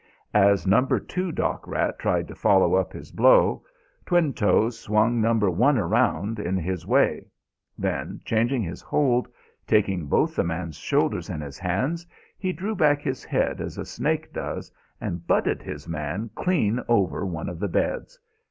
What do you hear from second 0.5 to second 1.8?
number two dock